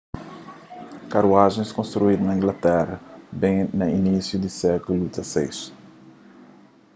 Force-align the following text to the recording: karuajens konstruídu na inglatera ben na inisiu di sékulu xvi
karuajens 1.11 1.73
konstruídu 1.79 2.23
na 2.27 2.33
inglatera 2.37 2.95
ben 3.41 3.57
na 3.79 3.85
inisiu 3.99 4.37
di 4.43 4.49
sékulu 4.59 5.05
xvi 5.15 5.47